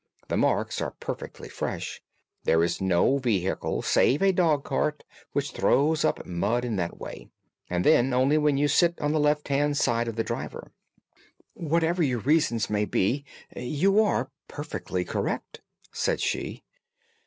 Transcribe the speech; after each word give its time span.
The 0.29 0.35
marks 0.35 0.81
are 0.81 0.95
perfectly 0.99 1.47
fresh. 1.47 2.01
There 2.43 2.63
is 2.63 2.81
no 2.81 3.19
vehicle 3.19 3.83
save 3.83 4.23
a 4.23 4.31
dog 4.31 4.63
cart 4.63 5.03
which 5.33 5.51
throws 5.51 6.03
up 6.03 6.25
mud 6.25 6.65
in 6.65 6.75
that 6.77 6.97
way, 6.99 7.29
and 7.69 7.85
then 7.85 8.11
only 8.11 8.39
when 8.39 8.57
you 8.57 8.67
sit 8.67 8.99
on 8.99 9.11
the 9.11 9.19
left 9.19 9.49
hand 9.49 9.77
side 9.77 10.07
of 10.07 10.15
the 10.15 10.23
driver." 10.23 10.71
"Whatever 11.53 12.01
your 12.01 12.21
reasons 12.21 12.67
may 12.67 12.85
be, 12.85 13.25
you 13.55 14.01
are 14.01 14.31
perfectly 14.47 15.05
correct," 15.05 15.61
said 15.91 16.19
she. 16.19 16.63